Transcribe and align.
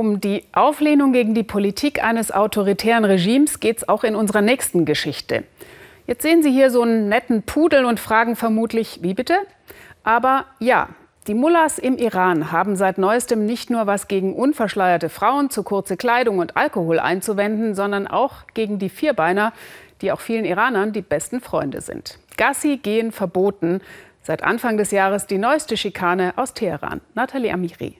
Um 0.00 0.18
die 0.18 0.44
Auflehnung 0.52 1.12
gegen 1.12 1.34
die 1.34 1.42
Politik 1.42 2.02
eines 2.02 2.32
autoritären 2.32 3.04
Regimes 3.04 3.60
geht 3.60 3.76
es 3.76 3.88
auch 3.90 4.02
in 4.02 4.14
unserer 4.14 4.40
nächsten 4.40 4.86
Geschichte. 4.86 5.44
Jetzt 6.06 6.22
sehen 6.22 6.42
Sie 6.42 6.50
hier 6.50 6.70
so 6.70 6.80
einen 6.80 7.10
netten 7.10 7.42
Pudel 7.42 7.84
und 7.84 8.00
fragen 8.00 8.34
vermutlich, 8.34 9.00
wie 9.02 9.12
bitte? 9.12 9.34
Aber 10.02 10.46
ja, 10.58 10.88
die 11.26 11.34
Mullahs 11.34 11.78
im 11.78 11.98
Iran 11.98 12.50
haben 12.50 12.76
seit 12.76 12.96
neuestem 12.96 13.44
nicht 13.44 13.68
nur 13.68 13.86
was 13.86 14.08
gegen 14.08 14.34
unverschleierte 14.34 15.10
Frauen, 15.10 15.50
zu 15.50 15.62
kurze 15.64 15.98
Kleidung 15.98 16.38
und 16.38 16.56
Alkohol 16.56 16.98
einzuwenden, 16.98 17.74
sondern 17.74 18.06
auch 18.06 18.46
gegen 18.54 18.78
die 18.78 18.88
Vierbeiner, 18.88 19.52
die 20.00 20.12
auch 20.12 20.20
vielen 20.20 20.46
Iranern 20.46 20.94
die 20.94 21.02
besten 21.02 21.42
Freunde 21.42 21.82
sind. 21.82 22.18
Gassi 22.38 22.78
gehen 22.78 23.12
verboten. 23.12 23.82
Seit 24.22 24.42
Anfang 24.44 24.78
des 24.78 24.92
Jahres 24.92 25.26
die 25.26 25.36
neueste 25.36 25.76
Schikane 25.76 26.32
aus 26.36 26.54
Teheran. 26.54 27.02
Nathalie 27.14 27.52
Amiri. 27.52 27.99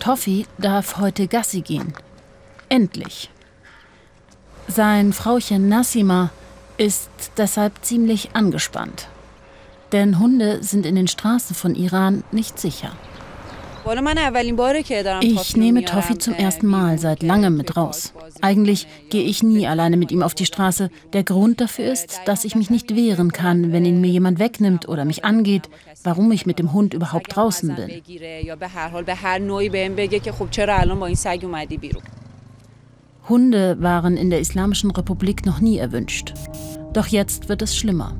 Toffi 0.00 0.46
darf 0.58 0.98
heute 0.98 1.28
Gassi 1.28 1.60
gehen. 1.60 1.92
Endlich. 2.68 3.30
Sein 4.68 5.12
Frauchen 5.12 5.68
Nassima 5.68 6.30
ist 6.76 7.10
deshalb 7.36 7.84
ziemlich 7.84 8.34
angespannt. 8.34 9.08
Denn 9.92 10.18
Hunde 10.18 10.62
sind 10.62 10.86
in 10.86 10.96
den 10.96 11.08
Straßen 11.08 11.54
von 11.54 11.74
Iran 11.74 12.24
nicht 12.32 12.58
sicher. 12.58 12.92
Ich 15.20 15.56
nehme 15.56 15.84
Toffi 15.84 16.16
zum 16.16 16.34
ersten 16.34 16.66
Mal 16.66 16.98
seit 16.98 17.22
langem 17.22 17.56
mit 17.56 17.76
raus. 17.76 18.14
Eigentlich 18.40 18.86
gehe 19.10 19.22
ich 19.22 19.42
nie 19.42 19.66
alleine 19.66 19.96
mit 19.96 20.10
ihm 20.10 20.22
auf 20.22 20.34
die 20.34 20.46
Straße. 20.46 20.90
Der 21.12 21.22
Grund 21.22 21.60
dafür 21.60 21.92
ist, 21.92 22.20
dass 22.24 22.44
ich 22.44 22.54
mich 22.54 22.70
nicht 22.70 22.96
wehren 22.96 23.32
kann, 23.32 23.72
wenn 23.72 23.84
ihn 23.84 24.00
mir 24.00 24.10
jemand 24.10 24.38
wegnimmt 24.38 24.88
oder 24.88 25.04
mich 25.04 25.24
angeht, 25.24 25.68
warum 26.02 26.32
ich 26.32 26.46
mit 26.46 26.58
dem 26.58 26.72
Hund 26.72 26.94
überhaupt 26.94 27.36
draußen 27.36 27.74
bin. 27.74 28.02
Hunde 33.28 33.82
waren 33.82 34.16
in 34.16 34.30
der 34.30 34.40
Islamischen 34.40 34.90
Republik 34.90 35.44
noch 35.44 35.60
nie 35.60 35.78
erwünscht. 35.78 36.34
Doch 36.92 37.06
jetzt 37.06 37.48
wird 37.48 37.62
es 37.62 37.76
schlimmer. 37.76 38.16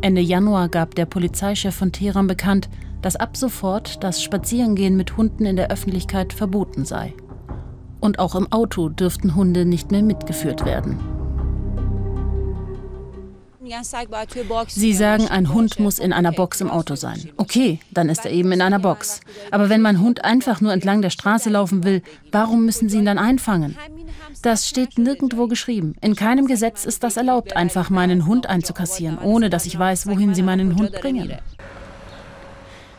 Ende 0.00 0.20
Januar 0.20 0.68
gab 0.68 0.94
der 0.94 1.06
Polizeichef 1.06 1.74
von 1.74 1.92
Teheran 1.92 2.26
bekannt, 2.26 2.68
dass 3.02 3.16
ab 3.16 3.36
sofort 3.36 4.02
das 4.02 4.22
Spazierengehen 4.22 4.96
mit 4.96 5.16
Hunden 5.16 5.46
in 5.46 5.56
der 5.56 5.70
Öffentlichkeit 5.70 6.32
verboten 6.32 6.84
sei. 6.84 7.14
Und 8.00 8.18
auch 8.18 8.34
im 8.34 8.50
Auto 8.52 8.88
dürften 8.88 9.34
Hunde 9.34 9.64
nicht 9.64 9.90
mehr 9.90 10.02
mitgeführt 10.02 10.64
werden. 10.64 10.98
Sie 14.68 14.92
sagen, 14.94 15.28
ein 15.28 15.52
Hund 15.52 15.78
muss 15.78 15.98
in 15.98 16.12
einer 16.12 16.32
Box 16.32 16.60
im 16.60 16.70
Auto 16.70 16.94
sein. 16.94 17.30
Okay, 17.36 17.80
dann 17.90 18.08
ist 18.08 18.24
er 18.24 18.30
eben 18.30 18.50
in 18.52 18.62
einer 18.62 18.78
Box. 18.78 19.20
Aber 19.50 19.68
wenn 19.68 19.82
mein 19.82 20.00
Hund 20.00 20.24
einfach 20.24 20.60
nur 20.60 20.72
entlang 20.72 21.02
der 21.02 21.10
Straße 21.10 21.50
laufen 21.50 21.84
will, 21.84 22.02
warum 22.32 22.64
müssen 22.64 22.88
Sie 22.88 22.98
ihn 22.98 23.04
dann 23.04 23.18
einfangen? 23.18 23.76
Das 24.42 24.68
steht 24.68 24.98
nirgendwo 24.98 25.48
geschrieben. 25.48 25.94
In 26.00 26.14
keinem 26.14 26.46
Gesetz 26.46 26.84
ist 26.84 27.02
das 27.02 27.16
erlaubt, 27.16 27.56
einfach 27.56 27.90
meinen 27.90 28.26
Hund 28.26 28.48
einzukassieren, 28.48 29.18
ohne 29.18 29.50
dass 29.50 29.66
ich 29.66 29.78
weiß, 29.78 30.06
wohin 30.06 30.34
Sie 30.34 30.42
meinen 30.42 30.76
Hund 30.76 30.92
bringen. 30.92 31.32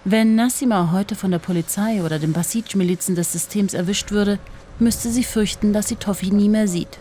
Wenn 0.05 0.35
Nassima 0.35 0.91
heute 0.93 1.15
von 1.15 1.31
der 1.31 1.39
Polizei 1.39 2.01
oder 2.01 2.19
den 2.19 2.31
Basij-Milizen 2.31 3.15
des 3.15 3.33
Systems 3.33 3.73
erwischt 3.73 4.11
würde, 4.11 4.39
müsste 4.79 5.09
sie 5.09 5.25
fürchten, 5.25 5.73
dass 5.73 5.89
sie 5.89 5.97
Toffi 5.97 6.31
nie 6.31 6.47
mehr 6.47 6.69
sieht. 6.69 6.99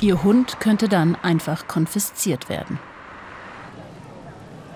Ihr 0.00 0.24
Hund 0.24 0.58
könnte 0.58 0.88
dann 0.88 1.16
einfach 1.22 1.68
konfisziert 1.68 2.48
werden. 2.48 2.80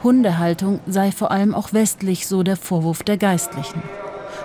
Hundehaltung 0.04 0.78
sei 0.86 1.10
vor 1.10 1.32
allem 1.32 1.52
auch 1.52 1.72
westlich 1.72 2.28
so 2.28 2.44
der 2.44 2.56
Vorwurf 2.56 3.02
der 3.02 3.16
Geistlichen. 3.16 3.82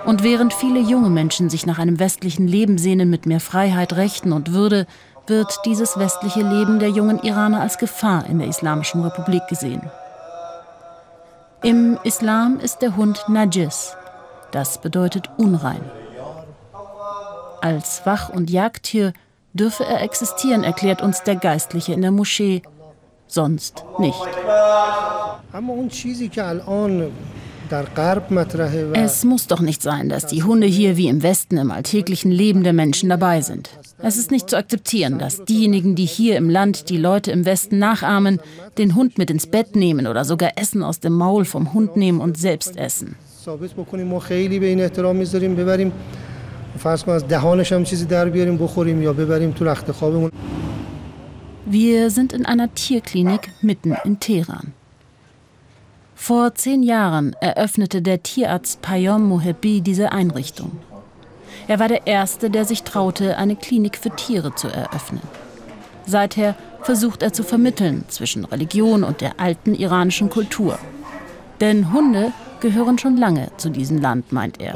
Und 0.05 0.23
während 0.23 0.51
viele 0.51 0.79
junge 0.79 1.11
Menschen 1.11 1.51
sich 1.51 1.67
nach 1.67 1.77
einem 1.77 1.99
westlichen 1.99 2.47
Leben 2.47 2.79
sehnen 2.79 3.11
mit 3.11 3.27
mehr 3.27 3.39
Freiheit, 3.39 3.93
Rechten 3.93 4.33
und 4.33 4.53
Würde, 4.53 4.87
wird 5.27 5.59
dieses 5.65 5.99
westliche 5.99 6.41
Leben 6.41 6.79
der 6.79 6.89
jungen 6.89 7.19
Iraner 7.19 7.61
als 7.61 7.77
Gefahr 7.77 8.25
in 8.25 8.39
der 8.39 8.47
Islamischen 8.47 9.03
Republik 9.03 9.47
gesehen. 9.47 9.83
Im 11.63 11.97
Islam 12.03 12.59
ist 12.59 12.81
der 12.81 12.97
Hund 12.97 13.23
Najis. 13.29 13.95
Das 14.51 14.81
bedeutet 14.81 15.29
unrein. 15.37 15.79
Als 17.61 18.05
Wach- 18.05 18.27
und 18.27 18.49
Jagdtier 18.49 19.13
dürfe 19.53 19.85
er 19.85 20.01
existieren, 20.01 20.65
erklärt 20.65 21.01
uns 21.01 21.23
der 21.23 21.37
Geistliche 21.37 21.93
in 21.93 22.01
der 22.01 22.11
Moschee. 22.11 22.63
Sonst 23.27 23.85
nicht. 23.97 24.19
Es 28.93 29.23
muss 29.23 29.47
doch 29.47 29.59
nicht 29.59 29.81
sein, 29.81 30.09
dass 30.09 30.27
die 30.27 30.43
Hunde 30.43 30.67
hier 30.67 30.95
wie 30.97 31.07
im 31.07 31.23
Westen 31.23 31.57
im 31.57 31.71
alltäglichen 31.71 32.31
Leben 32.31 32.63
der 32.63 32.73
Menschen 32.73 33.09
dabei 33.09 33.41
sind. 33.41 33.69
Es 33.97 34.17
ist 34.17 34.31
nicht 34.31 34.49
zu 34.49 34.57
akzeptieren, 34.57 35.17
dass 35.17 35.43
diejenigen, 35.45 35.95
die 35.95 36.05
hier 36.05 36.37
im 36.37 36.49
Land 36.49 36.89
die 36.89 36.97
Leute 36.97 37.31
im 37.31 37.45
Westen 37.45 37.79
nachahmen, 37.79 38.39
den 38.77 38.95
Hund 38.95 39.17
mit 39.17 39.31
ins 39.31 39.47
Bett 39.47 39.75
nehmen 39.75 40.07
oder 40.07 40.25
sogar 40.25 40.51
Essen 40.57 40.83
aus 40.83 40.99
dem 40.99 41.13
Maul 41.13 41.45
vom 41.45 41.73
Hund 41.73 41.97
nehmen 41.97 42.21
und 42.21 42.37
selbst 42.37 42.77
essen. 42.77 43.15
Wir 51.65 52.09
sind 52.09 52.33
in 52.33 52.45
einer 52.45 52.73
Tierklinik 52.73 53.49
mitten 53.61 53.95
in 54.03 54.19
Teheran. 54.19 54.73
Vor 56.23 56.55
zehn 56.55 56.83
Jahren 56.83 57.35
eröffnete 57.41 58.01
der 58.01 58.23
Tierarzt 58.23 58.81
Payom 58.81 59.27
Mohebi 59.27 59.81
diese 59.81 60.13
Einrichtung. 60.13 60.71
Er 61.67 61.79
war 61.79 61.89
der 61.89 62.07
Erste, 62.07 62.49
der 62.49 62.63
sich 62.63 62.83
traute, 62.83 63.35
eine 63.35 63.57
Klinik 63.57 63.97
für 63.97 64.09
Tiere 64.09 64.55
zu 64.55 64.69
eröffnen. 64.69 65.19
Seither 66.05 66.55
versucht 66.81 67.23
er 67.23 67.33
zu 67.33 67.43
vermitteln 67.43 68.05
zwischen 68.07 68.45
Religion 68.45 69.03
und 69.03 69.19
der 69.19 69.41
alten 69.41 69.75
iranischen 69.75 70.29
Kultur. 70.29 70.79
Denn 71.59 71.91
Hunde 71.91 72.31
gehören 72.61 72.97
schon 72.97 73.17
lange 73.17 73.49
zu 73.57 73.69
diesem 73.69 73.99
Land, 73.99 74.31
meint 74.31 74.61
er. 74.61 74.75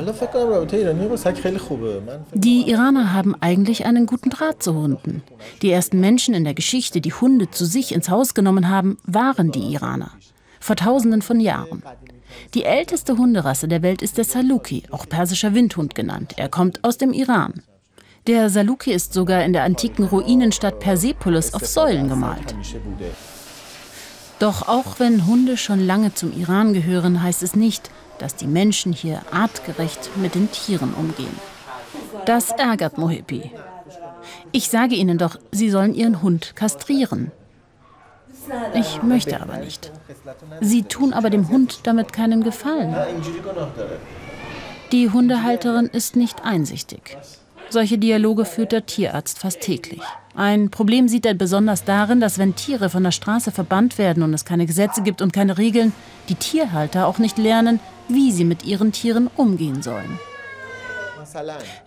Die 2.34 2.69
Iraner 2.69 3.14
haben 3.14 3.35
eigentlich 3.40 3.85
einen 3.85 4.06
guten 4.06 4.31
Draht 4.31 4.62
zu 4.62 4.75
Hunden. 4.75 5.24
Die 5.62 5.72
ersten 5.72 6.02
Menschen 6.02 6.34
in 6.34 6.44
der 6.44 6.56
Geschichte, 6.56 7.00
die 7.00 7.14
Hunde 7.14 7.50
zu 7.50 7.64
sich 7.64 7.96
ins 7.96 8.09
Haus 8.09 8.34
genommen 8.34 8.68
haben, 8.68 8.97
waren 9.06 9.53
die 9.53 9.72
Iraner 9.72 10.12
vor 10.67 10.75
tausenden 10.75 11.22
von 11.22 11.39
Jahren. 11.39 11.81
Die 12.53 12.66
älteste 12.66 13.17
Hunderasse 13.17 13.69
der 13.69 13.81
Welt 13.81 14.01
ist 14.01 14.17
der 14.17 14.25
Saluki, 14.25 14.83
auch 14.91 15.07
persischer 15.07 15.53
Windhund 15.53 15.95
genannt. 15.95 16.33
Er 16.35 16.50
kommt 16.50 16.83
aus 16.83 16.97
dem 16.97 17.13
Iran. 17.13 17.63
Der 18.28 18.50
Saluki 18.50 18.91
ist 18.91 19.13
sogar 19.13 19.45
in 19.45 19.53
der 19.53 19.63
antiken 19.63 20.05
Ruinenstadt 20.05 20.81
Persepolis 20.81 21.53
auf 21.53 21.66
Säulen 21.66 22.09
gemalt. 22.09 22.53
Doch 24.39 24.67
auch 24.67 25.00
wenn 25.00 25.25
Hunde 25.25 25.55
schon 25.55 25.88
lange 25.88 26.13
zum 26.13 26.38
Iran 26.38 26.73
gehören, 26.73 27.23
heißt 27.23 27.44
es 27.44 27.55
nicht, 27.55 27.89
dass 28.19 28.35
die 28.35 28.47
Menschen 28.47 28.91
hier 28.91 29.22
artgerecht 29.31 30.09
mit 30.17 30.35
den 30.35 30.51
Tieren 30.51 30.94
umgehen. 30.94 31.39
Das 32.25 32.51
ärgert 32.51 32.97
Mohipi. 32.97 33.51
Ich 34.51 34.67
sage 34.67 34.95
ihnen 34.95 35.17
doch, 35.17 35.39
sie 35.53 35.69
sollen 35.69 35.94
ihren 35.94 36.22
Hund 36.22 36.57
kastrieren. 36.57 37.31
Ich 38.74 39.02
möchte 39.03 39.41
aber 39.41 39.58
nicht. 39.58 39.91
Sie 40.62 40.84
tun 40.84 41.13
aber 41.13 41.30
dem 41.30 41.50
Hund 41.50 41.81
damit 41.84 42.13
keinen 42.13 42.44
Gefallen. 42.44 42.96
Die 44.91 45.09
Hundehalterin 45.09 45.88
ist 45.88 46.16
nicht 46.16 46.46
einsichtig. 46.46 47.18
Solche 47.69 47.97
Dialoge 47.97 48.46
führt 48.46 48.72
der 48.72 48.85
Tierarzt 48.85 49.40
fast 49.40 49.59
täglich. 49.59 50.02
Ein 50.35 50.69
Problem 50.69 51.08
sieht 51.09 51.25
er 51.25 51.34
besonders 51.34 51.84
darin, 51.84 52.22
dass 52.22 52.38
wenn 52.38 52.56
Tiere 52.56 52.90
von 52.90 53.03
der 53.03 53.12
Straße 53.12 53.52
verbannt 53.52 53.97
werden 53.97 54.24
und 54.24 54.34
es 54.34 54.46
keine 54.46 54.66
Gesetze 54.66 55.02
gibt 55.02 55.22
und 55.22 55.34
keine 55.34 55.58
Regeln, 55.58 55.91
die 56.29 56.35
Tierhalter 56.35 57.08
auch 57.08 57.18
nicht 57.18 57.38
lernen, 57.38 57.79
wie 58.08 58.31
sie 58.31 58.46
mit 58.46 58.64
ihren 58.64 58.91
Tieren 58.94 59.29
umgehen 59.35 59.81
sollen. 59.81 60.19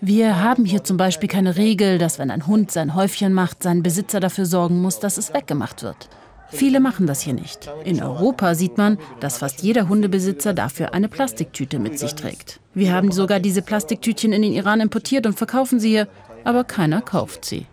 Wir 0.01 0.43
haben 0.43 0.67
hier 0.67 0.85
zum 0.85 0.99
Beispiel 0.99 1.29
keine 1.29 1.57
Regel, 1.57 1.97
dass 1.97 2.19
wenn 2.19 2.31
ein 2.31 2.47
Hund 2.47 2.71
sein 2.71 2.95
Häufchen 2.95 3.33
macht, 3.33 3.62
sein 3.62 3.83
Besitzer 3.83 4.21
dafür 4.21 4.45
sorgen 4.45 4.83
muss, 4.83 5.01
dass 5.01 5.17
es 5.17 5.33
weggemacht 5.33 5.83
wird. 5.83 6.09
Viele 6.50 6.81
machen 6.81 7.06
das 7.06 7.20
hier 7.20 7.35
nicht. 7.35 7.70
In 7.85 8.02
Europa 8.02 8.55
sieht 8.55 8.76
man, 8.76 8.99
dass 9.20 9.38
fast 9.38 9.62
jeder 9.62 9.88
Hundebesitzer 9.88 10.52
dafür 10.52 10.94
eine 10.94 11.08
Plastiktüte 11.08 11.79
mit 11.79 11.99
sich 11.99 12.14
trägt. 12.14 12.61
Wir 12.75 12.93
haben 12.93 13.12
sogar 13.12 13.41
diese 13.41 13.62
Plastiktütchen 13.62 14.32
in 14.32 14.43
den 14.43 14.52
Iran 14.52 14.81
importiert 14.81 15.26
und 15.26 15.38
verkaufen 15.38 15.81
sie 15.81 15.91
hier, 15.91 16.08
aber 16.44 16.64
keiner 16.64 17.02
kauft 17.02 17.44
sie. 17.44 17.67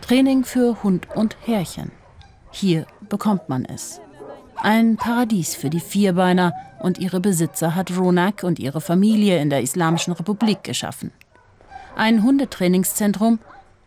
Training 0.00 0.44
für 0.44 0.82
Hund 0.82 1.08
und 1.14 1.36
Härchen. 1.46 1.90
Hier 2.50 2.86
bekommt 3.08 3.48
man 3.48 3.64
es. 3.64 4.00
Ein 4.56 4.96
Paradies 4.96 5.54
für 5.54 5.70
die 5.70 5.80
Vierbeiner 5.80 6.52
und 6.80 6.98
ihre 6.98 7.20
Besitzer 7.20 7.74
hat 7.74 7.96
Ronak 7.96 8.44
und 8.44 8.58
ihre 8.58 8.80
Familie 8.80 9.40
in 9.40 9.50
der 9.50 9.62
Islamischen 9.62 10.12
Republik 10.12 10.62
geschaffen. 10.62 11.10
Ein 11.96 12.22
Hundetrainingszentrum, 12.22 13.38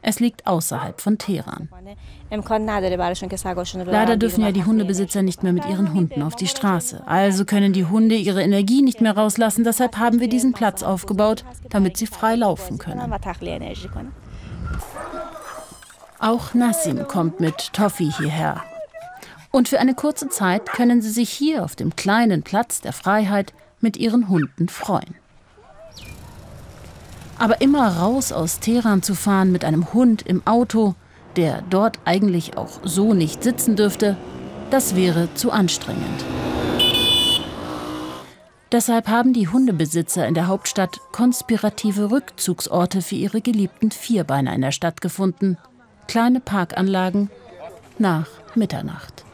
Es 0.10 0.22
liegt 0.22 0.48
außerhalb 0.48 1.02
von 1.02 1.18
Teheran. 1.18 1.68
Leider 2.30 4.16
dürfen 4.16 4.42
ja 4.42 4.54
die 4.54 4.64
Hundebesitzer 4.64 5.22
nicht 5.22 5.44
mehr 5.44 5.52
mit 5.52 5.66
ihren 5.66 5.94
Hunden 5.94 6.22
auf 6.22 6.38
die 6.38 6.48
Straße. 6.48 7.04
Also 7.06 7.44
können 7.44 7.74
die 7.74 7.84
Hunde 7.84 8.16
ihre 8.16 8.42
Energie 8.42 8.82
nicht 8.82 9.02
mehr 9.02 9.18
rauslassen. 9.18 9.66
Deshalb 9.66 9.98
haben 9.98 10.22
wir 10.22 10.30
diesen 10.30 10.54
Platz 10.54 10.82
aufgebaut, 10.82 11.44
damit 11.70 11.98
sie 11.98 12.08
frei 12.08 12.36
laufen 12.36 12.78
können. 12.78 13.14
Auch 16.20 16.54
Nassim 16.54 17.06
kommt 17.06 17.42
mit 17.42 17.74
Toffi 17.74 18.10
hierher. 18.10 18.64
Und 19.52 19.68
für 19.68 19.82
eine 19.82 19.94
kurze 19.94 20.30
Zeit 20.30 20.68
können 20.68 21.02
sie 21.02 21.12
sich 21.12 21.32
hier 21.32 21.66
auf 21.66 21.76
dem 21.76 21.98
kleinen 21.98 22.44
Platz 22.44 22.80
der 22.80 22.94
Freiheit 22.94 23.52
mit 23.82 23.98
ihren 23.98 24.30
Hunden 24.30 24.70
freuen. 24.70 25.16
Aber 27.40 27.62
immer 27.62 27.98
raus 27.98 28.32
aus 28.32 28.60
Teheran 28.60 29.04
zu 29.04 29.14
fahren 29.14 29.52
mit 29.52 29.64
einem 29.64 29.94
Hund 29.94 30.24
im 30.24 30.46
Auto, 30.46 30.96
der 31.36 31.62
dort 31.70 32.00
eigentlich 32.06 32.58
auch 32.58 32.80
so 32.84 33.14
nicht 33.14 33.44
sitzen 33.44 33.76
dürfte, 33.76 34.18
das 34.72 34.96
wäre 34.96 35.30
zu 35.36 35.52
anstrengend. 35.52 36.26
Deshalb 38.72 39.08
haben 39.08 39.32
die 39.32 39.48
Hundebesitzer 39.48 40.28
in 40.28 40.34
der 40.34 40.48
Hauptstadt 40.48 41.00
konspirative 41.14 42.12
Rückzugsorte 42.12 43.02
für 43.02 43.16
ihre 43.16 43.40
geliebten 43.40 43.92
Vierbeiner 43.92 44.54
in 44.54 44.62
der 44.62 44.74
Stadt 44.74 45.00
gefunden. 45.00 45.58
Kleine 46.08 46.42
Parkanlagen 46.42 47.30
nach 47.98 48.28
Mitternacht. 48.56 49.27